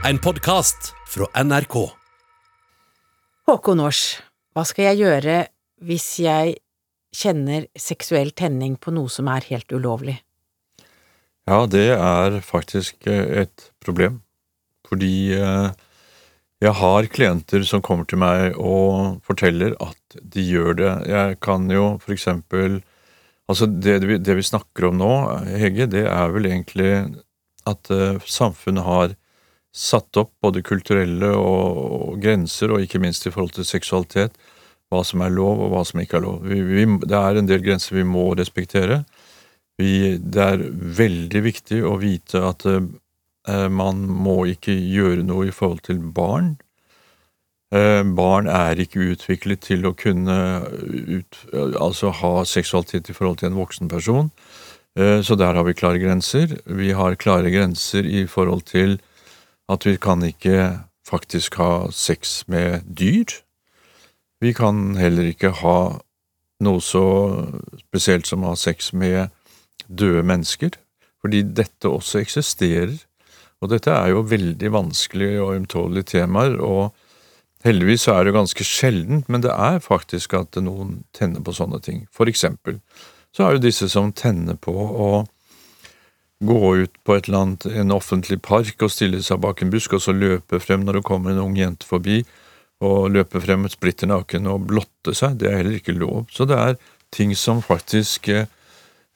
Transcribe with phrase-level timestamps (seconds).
[0.00, 1.74] En podkast fra NRK.
[3.46, 4.00] Håkon Aars,
[4.56, 5.34] hva skal jeg gjøre
[5.84, 6.54] hvis jeg
[7.12, 10.16] kjenner seksuell tenning på noe som er helt ulovlig?
[11.44, 14.22] Ja, det er faktisk eh, et problem.
[14.88, 15.68] Fordi eh,
[16.64, 20.94] jeg har klienter som kommer til meg og forteller at de gjør det.
[21.12, 22.80] Jeg kan jo for eksempel
[23.50, 25.14] Altså, det vi, det vi snakker om nå,
[25.58, 26.92] Hege, det er vel egentlig
[27.66, 29.16] at uh, samfunnet har
[29.70, 34.34] satt opp både kulturelle og, og, grenser, og ikke minst i forhold til seksualitet,
[34.90, 36.40] hva som er lov og hva som ikke er lov.
[36.50, 39.04] Vi, vi, det er en del grenser vi må respektere.
[39.78, 40.64] Vi, det er
[40.98, 42.82] veldig viktig å vite at uh,
[43.70, 46.56] man må ikke gjøre noe i forhold til barn.
[47.70, 53.52] Eh, barn er ikke utviklet til å kunne ut, altså ha seksualitet i forhold til
[53.52, 54.32] en voksen person.
[54.98, 56.56] Så der har vi klare grenser.
[56.66, 58.98] Vi har klare grenser i forhold til
[59.70, 63.40] at vi kan ikke faktisk ha sex med dyr.
[64.40, 65.78] Vi kan heller ikke ha
[66.64, 67.04] noe så
[67.80, 69.30] spesielt som å ha sex med
[69.88, 70.76] døde mennesker,
[71.20, 72.96] fordi dette også eksisterer.
[73.60, 76.56] Og dette er jo veldig vanskelige og ømtålige temaer.
[76.60, 76.94] og
[77.64, 82.06] Heldigvis er det ganske sjeldent, men det er faktisk at noen tenner på sånne ting.
[82.12, 82.80] For eksempel
[83.36, 85.10] så er det disse som tenner på å
[86.40, 89.96] gå ut på et eller annet, en offentlig park og stille seg bak en busk
[89.98, 92.22] og så løpe frem når det kommer en ung jente forbi,
[92.80, 95.36] og løpe frem splitter naken og blotte seg.
[95.40, 96.24] Det er heller ikke lov.
[96.32, 96.78] Så det er
[97.12, 98.48] ting som faktisk eh,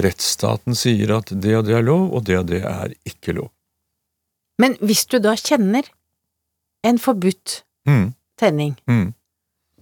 [0.00, 3.50] rettsstaten sier at det og det er lov, og det og det er ikke lov.
[4.60, 5.84] Men hvis du da kjenner
[6.84, 8.10] en forbudt mm
[8.40, 8.76] tenning.
[8.90, 9.12] Mm.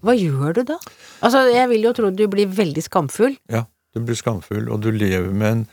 [0.04, 0.78] Hva gjør du da?
[1.24, 3.36] Altså, jeg vil jo tro du blir veldig skamfull.
[3.50, 5.64] Ja, du blir skamfull, og du lever med en,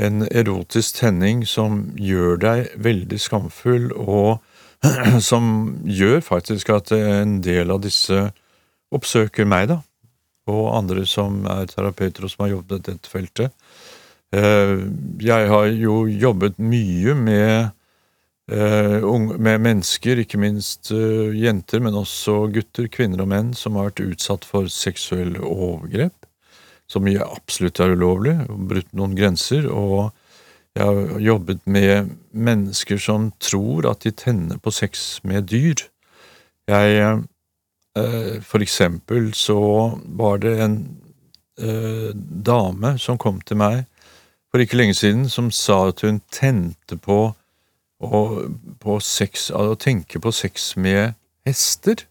[0.00, 4.40] en erotisk tenning som gjør deg veldig skamfull, og
[5.30, 5.44] som
[5.84, 8.30] gjør faktisk at en del av disse
[8.92, 9.80] oppsøker meg, da,
[10.50, 13.52] og andre som er terapeuter og som har jobbet dette feltet.
[14.32, 14.74] Eh,
[15.22, 17.70] jeg har jo jobbet mye med
[18.50, 23.92] Eh, med mennesker, ikke minst eh, jenter, men også gutter, kvinner og menn, som har
[23.92, 26.21] vært utsatt for seksuelle overgrep,
[26.92, 29.68] som absolutt er ulovlig, brutt noen grenser.
[29.70, 30.12] og
[30.76, 35.82] jeg har jobbet med mennesker som tror at de tenner på sex med dyr.
[36.68, 37.02] Jeg
[37.96, 40.78] eh, For eksempel så var det en
[42.42, 43.84] dame som kom til meg
[44.50, 47.34] for ikke lenge siden, som sa at hun tente på
[48.82, 51.14] på sex, å tenke på sex med
[51.46, 52.06] hester.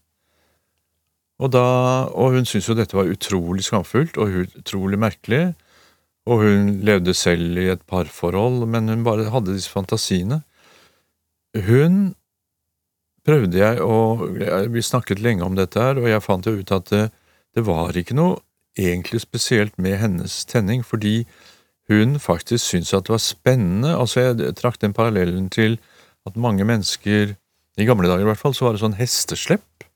[1.42, 1.66] Og, da,
[2.14, 5.42] og hun syntes jo dette var utrolig skamfullt og utrolig merkelig.
[6.30, 10.42] Og hun levde selv i et parforhold, men hun bare hadde disse fantasiene.
[11.66, 12.14] Hun
[13.26, 14.28] prøvde jeg å
[14.72, 17.04] Vi snakket lenge om dette her, og jeg fant jo ut at det,
[17.54, 18.38] det var ikke noe
[18.78, 21.26] egentlig spesielt med hennes tenning, fordi
[21.90, 23.92] hun faktisk syntes at det var spennende.
[23.98, 25.76] Altså, jeg trakk den parallellen til
[26.26, 27.34] at mange mennesker
[27.80, 29.86] I gamle dager i hvert fall, så var det sånn hesteslepp.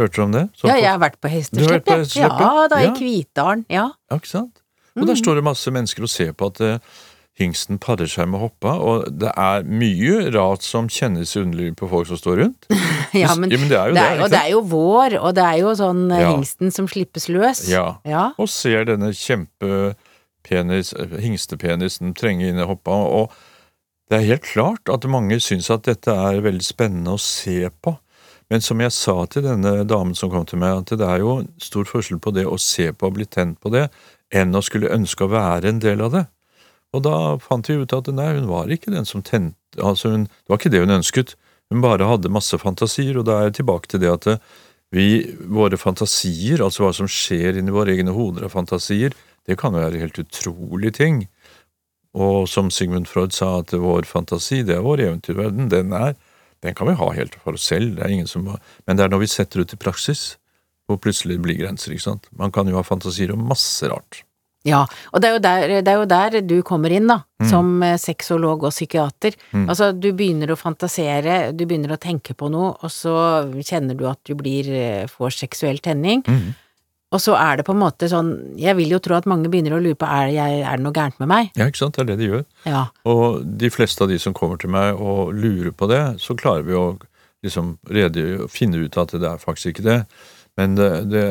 [0.00, 0.48] Hørte du om det?
[0.56, 2.10] Så ja, jeg har vært på hestesløp, jeg.
[2.16, 2.28] ja.
[2.40, 2.66] ja.
[2.72, 3.64] da, i Kvitdalen.
[3.68, 3.90] Ja.
[4.10, 4.62] ja, ikke sant?
[4.96, 5.22] Og der mm.
[5.22, 7.02] står det masse mennesker og ser på at uh,
[7.40, 12.08] hingsten parer seg med hoppa, og det er mye rart som kjennes underlig på folk
[12.10, 12.68] som står rundt.
[13.22, 14.02] ja, men, ja, men det er jo det.
[14.02, 16.88] Er, det og det er jo vår, og det er jo sånn uh, hingsten som
[16.92, 17.64] slippes løs.
[17.72, 17.86] Ja.
[18.36, 20.92] og ser denne kjempepenis,
[21.24, 23.00] hingstepenisen trenge inn i hoppa.
[23.20, 23.32] og
[24.12, 27.94] det er helt klart at mange syns at dette er veldig spennende å se på,
[28.52, 31.38] men som jeg sa til denne damen som kom til meg, at det er jo
[31.62, 33.86] stor forskjell på det å se på og bli tent på det,
[34.28, 36.26] enn å skulle ønske å være en del av det.
[36.92, 40.26] Og da fant vi ut at nei, hun var ikke den som tente altså hun,
[40.28, 41.32] Det var ikke det hun ønsket,
[41.72, 44.28] hun bare hadde masse fantasier, og da er jeg tilbake til det at
[44.92, 45.06] vi,
[45.48, 49.16] våre fantasier, altså hva som skjer inni våre egne hoder av fantasier,
[49.48, 51.22] det kan jo være helt utrolige ting.
[52.12, 56.12] Og som Sigmund Freud sa, at vår fantasi, det er vår eventyrverden, den, er,
[56.62, 59.12] den kan vi ha helt for oss selv, det er ingen som men det er
[59.12, 60.36] når vi setter ut i praksis,
[60.86, 62.28] hvor plutselig blir grenser, ikke sant.
[62.36, 64.22] Man kan jo ha fantasier om masse rart.
[64.66, 67.48] Ja, og det er, der, det er jo der, du kommer inn, da, mm.
[67.50, 69.34] som eh, sexolog og psykiater.
[69.50, 69.64] Mm.
[69.66, 73.14] Altså, du begynner å fantasere, du begynner å tenke på noe, og så
[73.58, 76.22] kjenner du at du blir, eh, får seksuell tenning.
[76.28, 76.52] Mm.
[77.12, 79.76] Og så er det på en måte sånn Jeg vil jo tro at mange begynner
[79.76, 81.50] å lure på er, jeg, er det noe gærent med meg.
[81.58, 81.96] Ja, ikke sant.
[81.96, 82.44] Det er det de gjør.
[82.68, 82.84] Ja.
[83.08, 86.64] Og de fleste av de som kommer til meg og lurer på det, så klarer
[86.68, 86.86] vi å
[87.44, 89.98] liksom redegjøre og finne ut at det er faktisk ikke det.
[90.60, 91.24] Men det, det,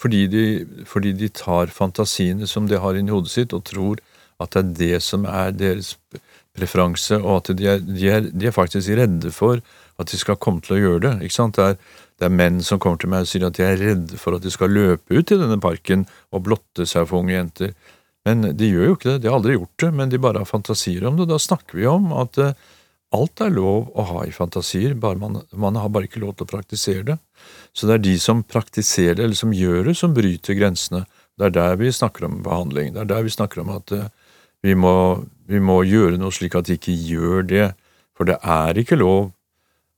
[0.00, 0.44] fordi, de,
[0.88, 4.00] fordi de tar fantasiene som de har inni hodet sitt, og tror
[4.42, 5.94] at det er det som er deres
[6.56, 9.62] preferanse, og at de er, de, er, de er faktisk redde for
[9.96, 11.14] at de skal komme til å gjøre det.
[11.26, 11.56] ikke sant?
[11.56, 11.76] Det er,
[12.16, 14.44] det er menn som kommer til meg og sier at de er redde for at
[14.44, 17.74] de skal løpe ut i denne parken og blotte seg for unge jenter.
[18.26, 20.48] Men de gjør jo ikke det, de har aldri gjort det, men de bare har
[20.48, 21.28] fantasier om det.
[21.30, 22.56] Da snakker vi om at uh,
[23.14, 26.50] alt er lov å ha i fantasier, man, man, har bare ikke lov til å
[26.56, 27.18] praktisere det.
[27.76, 31.04] Så det er de som praktiserer det, eller som gjør det, som bryter grensene.
[31.38, 32.94] Det er der vi snakker om behandling.
[32.94, 34.08] Det er der vi snakker om at uh,
[34.64, 37.66] vi, må, vi må gjøre noe slik at de ikke gjør det.
[38.16, 39.32] For det er ikke lov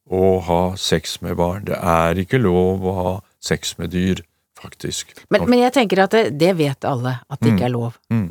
[0.08, 1.66] å ha sex med barn.
[1.68, 3.12] Det er ikke lov å ha
[3.44, 4.24] sex med dyr,
[4.58, 5.14] faktisk.
[5.30, 7.54] Men, men jeg tenker at det, det, vet alle, at det mm.
[7.54, 7.98] ikke er lov.
[8.12, 8.26] Mm.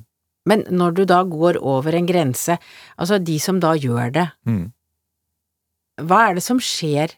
[0.48, 2.58] Men når du da går over en grense,
[2.96, 4.66] altså de som da gjør det, mm.
[6.08, 7.16] hva er det som skjer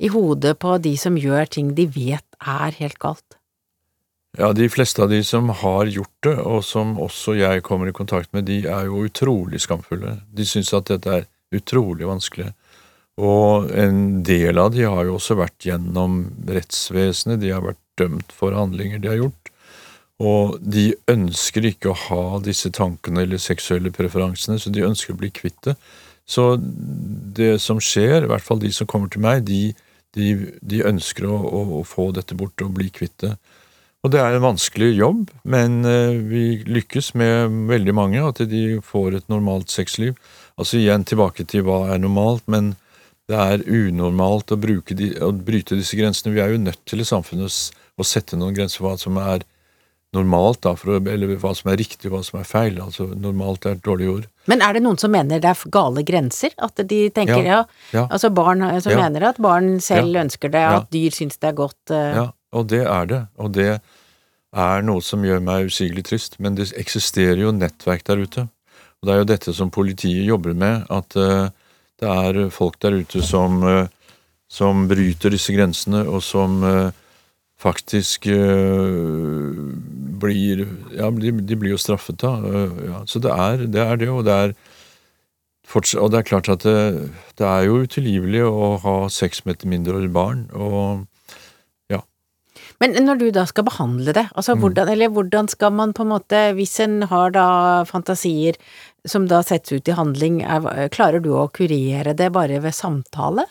[0.00, 3.39] i hodet på de som gjør ting de vet er helt galt?
[4.38, 7.94] Ja, de fleste av de som har gjort det, og som også jeg kommer i
[7.96, 10.20] kontakt med, de er jo utrolig skamfulle.
[10.30, 12.52] De syns at dette er utrolig vanskelig.
[13.20, 18.30] Og en del av de har jo også vært gjennom rettsvesenet, de har vært dømt
[18.32, 19.50] for handlinger de har gjort.
[20.20, 25.20] Og de ønsker ikke å ha disse tankene eller seksuelle preferansene, så de ønsker å
[25.20, 25.76] bli kvitt det.
[26.28, 29.72] Så det som skjer, i hvert fall de som kommer til meg, de,
[30.14, 30.28] de,
[30.60, 33.32] de ønsker å, å, å, få dette bort og bli kvitt det.
[34.00, 38.78] Og det er en vanskelig jobb, men eh, vi lykkes med veldig mange, at de
[38.84, 40.16] får et normalt sexliv.
[40.56, 42.74] Altså igjen tilbake til hva er normalt, men
[43.30, 46.32] det er unormalt å, de, å, bryte disse grensene.
[46.34, 47.52] Vi er jo nødt til i samfunnet
[48.00, 49.44] å sette noen grenser for hva som er
[50.16, 52.80] normalt, da, å, eller hva som er riktig og hva som er feil.
[52.82, 54.26] Altså Normalt er et dårlig ord.
[54.50, 56.56] Men er det noen som mener det er gale grenser?
[56.56, 57.62] At de tenker ja,
[57.92, 59.04] ja, altså barn eh, som ja.
[59.04, 61.82] mener at barn selv ønsker det, at dyr syns det er godt?
[61.92, 62.06] Uh...
[62.16, 63.22] Ja, og det er det.
[63.38, 63.72] Og det
[64.50, 66.38] er noe som gjør meg usigelig trist.
[66.42, 68.46] Men det eksisterer jo nettverk der ute.
[69.00, 70.86] Og det er jo dette som politiet jobber med.
[70.90, 71.48] at uh,
[72.00, 73.88] det er folk der ute som, eh,
[74.48, 76.96] som bryter disse grensene, og som eh,
[77.60, 79.60] faktisk eh,
[80.20, 80.66] blir
[80.96, 82.32] Ja, de, de blir jo straffet, da.
[82.88, 84.54] Ja, så det er, det er det, og det er
[85.70, 90.10] og det er klart at det, det er jo utilgivelig å ha seks meter mindreårige
[90.10, 91.06] mindreårig barn, og.
[92.80, 94.62] Men når du da skal behandle det, altså mm.
[94.64, 97.48] hvordan, eller hvordan skal man på en måte, hvis en har da
[97.88, 98.56] fantasier
[99.08, 103.44] som da settes ut i handling, er, klarer du å kurere det bare ved samtale?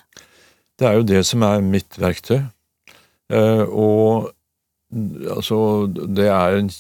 [0.82, 2.40] Det er jo det som er mitt verktøy.
[3.30, 4.32] Eh, og
[5.30, 5.60] altså,
[5.94, 6.72] det er en,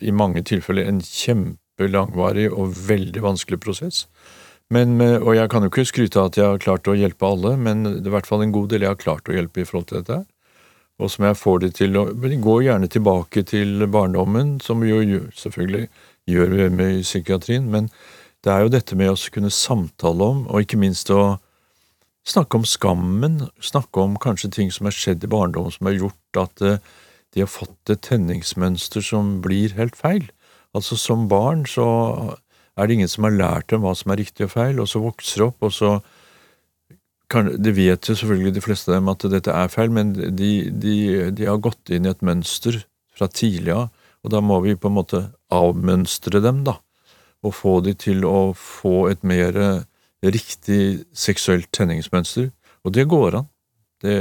[0.00, 4.06] i mange tilfeller en kjempelangvarig og veldig vanskelig prosess.
[4.72, 7.58] Men, og jeg kan jo ikke skryte av at jeg har klart å hjelpe alle,
[7.60, 9.66] men det er i hvert fall en god del jeg har klart å hjelpe i
[9.68, 10.22] forhold til dette.
[11.02, 15.02] Og som jeg får de til å gå gjerne tilbake til barndommen, som jo
[15.34, 15.88] selvfølgelig
[16.30, 17.88] gjør vi med i psykiatrien, men
[18.42, 21.38] det er jo dette med å kunne samtale om, og ikke minst å
[22.26, 26.40] snakke om skammen, snakke om kanskje ting som har skjedd i barndommen som har gjort
[26.44, 26.78] at eh,
[27.34, 30.28] de har fått et tenningsmønster som blir helt feil.
[30.76, 31.86] Altså Som barn så
[32.76, 35.02] er det ingen som har lært dem hva som er riktig og feil, og så
[35.02, 35.96] vokser de opp, og så
[37.32, 40.52] kan, De vet jo selvfølgelig, de fleste av dem, at dette er feil, men de,
[40.70, 40.94] de,
[41.32, 42.82] de har gått inn i et mønster
[43.16, 43.90] fra tidlig av
[44.22, 46.76] og da må vi på en måte avmønstre dem, da,
[47.42, 49.56] og få de til å få et mer
[50.22, 52.52] riktig seksuelt tenningsmønster.
[52.86, 53.48] Og det går an.
[54.02, 54.14] Det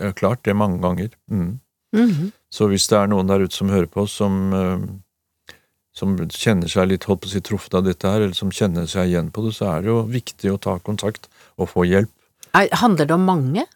[0.00, 1.08] er klart det er mange ganger.
[1.30, 1.60] Mm.
[1.92, 2.30] Mm -hmm.
[2.50, 5.54] Så hvis det er noen der ute som hører på, som, eh,
[5.94, 8.86] som kjenner seg litt holdt på å si truffet av dette her, eller som kjenner
[8.86, 12.10] seg igjen på det, så er det jo viktig å ta kontakt og få hjelp.
[12.56, 13.66] Handler det om mange?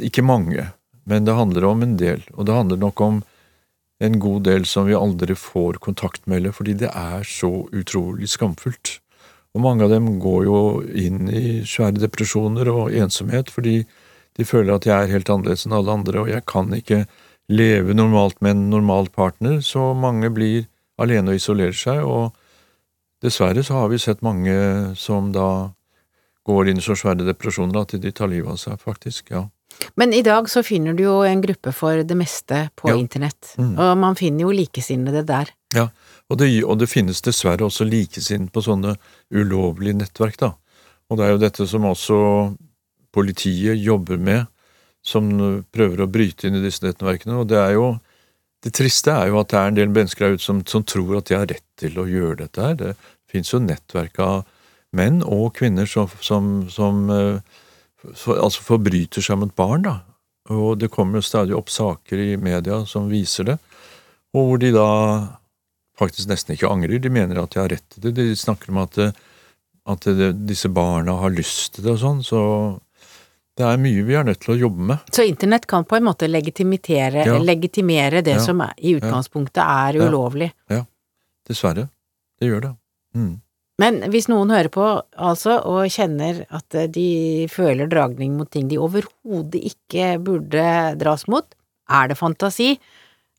[0.00, 0.68] Ikke mange,
[1.04, 2.22] men det handler om en del.
[2.34, 3.22] Og det handler nok om
[4.00, 8.98] en god del som vi aldri får kontakt med, fordi det er så utrolig skamfullt.
[9.56, 10.58] Og mange av dem går jo
[10.92, 13.78] inn i svære depresjoner og ensomhet fordi
[14.36, 17.06] de føler at jeg er helt annerledes enn alle andre, og jeg kan ikke
[17.48, 20.66] leve normalt med en normal partner, så mange blir
[21.00, 22.36] alene og isolerer seg, og
[23.24, 24.52] dessverre så har vi sett mange
[24.98, 25.72] som da
[26.46, 29.46] går inn i så svære depresjoner at de tar livet av seg, faktisk, ja.
[30.00, 32.96] Men i dag så finner du jo en gruppe for det meste på ja.
[32.96, 33.74] internett, mm.
[33.74, 35.50] og man finner jo likesinnede der.
[35.74, 35.88] Ja,
[36.30, 38.96] og det, og det finnes dessverre også likesinnede på sånne
[39.34, 40.54] ulovlige nettverk, da.
[41.10, 42.18] Og det er jo dette som også
[43.14, 44.46] politiet jobber med,
[45.06, 45.28] som
[45.74, 47.96] prøver å bryte inn i disse nettverkene, og det er jo
[48.64, 51.18] det triste er jo at det er en del mennesker der ute som, som, tror
[51.18, 52.74] at de har rett til å gjøre dette her.
[52.80, 52.94] Det
[53.30, 54.40] finnes jo nettverk av
[54.96, 57.38] menn og kvinner som, som, som uh,
[58.14, 59.96] for, altså forbryter seg mot barn, da.
[60.54, 63.56] Og det kommer stadig opp saker i media som viser det,
[64.36, 64.88] og hvor de da
[65.98, 67.00] faktisk nesten ikke angrer.
[67.02, 68.12] De mener at de har rett til det.
[68.18, 69.14] De snakker om at eh,
[69.86, 70.06] at
[70.46, 72.40] disse barna har lyst til det og sånn, så
[73.56, 75.12] det er mye vi er nødt til å jobbe med.
[75.14, 77.38] Så internett kan på en måte legitimere Ja.
[78.22, 78.38] det Ja.
[78.40, 80.08] som er, i utgangspunktet er Ja.
[80.08, 80.52] ulovlig.
[81.48, 81.88] Dessverre.
[82.40, 82.76] Det gjør det.
[83.14, 83.40] Mm.
[83.82, 84.84] Men hvis noen hører på,
[85.20, 87.08] altså, og kjenner at eh, de
[87.52, 90.64] føler dragning mot ting de overhodet ikke burde
[91.00, 91.44] dras mot,
[91.92, 92.70] er det fantasi,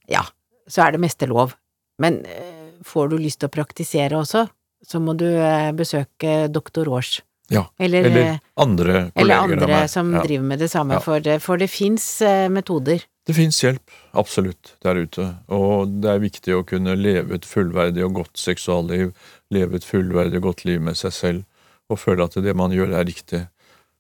[0.08, 0.22] ja,
[0.70, 1.56] så er det meste lov.
[2.00, 4.46] Men eh, får du lyst til å praktisere også,
[4.86, 7.18] så må du eh, besøke doktor Rås.
[7.50, 10.22] Ja, Eller, Eller andre kolleger eller andre som Ja.
[10.22, 11.00] driver med det samme, Ja.
[11.00, 12.06] for, det, for det fins
[12.52, 13.06] metoder.
[13.28, 15.26] Det fins hjelp, absolutt, der ute.
[15.52, 19.12] Og det er viktig å kunne leve et fullverdig og godt seksualliv,
[19.52, 21.44] leve et fullverdig og godt liv med seg selv,
[21.92, 23.44] og føle at det man gjør er riktig.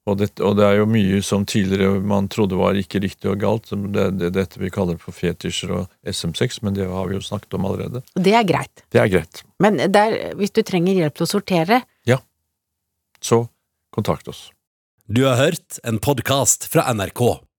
[0.07, 3.41] Og det, og det er jo mye som tidligere man trodde var ikke riktig og
[3.41, 7.17] galt, som det, det, dette vi kaller for fetisjer og SM6, men det har vi
[7.17, 8.03] jo snakket om allerede.
[8.15, 8.85] Og det er greit.
[8.95, 9.43] Det er greit.
[9.59, 12.21] Men der, hvis du trenger hjelp til å sortere, Ja,
[13.19, 13.47] Så
[13.91, 14.51] kontakt oss.
[15.07, 17.46] Du har hørt en podkast fra NRK.